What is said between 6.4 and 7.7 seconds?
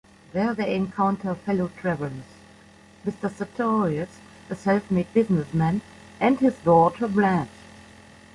daughter Blanche.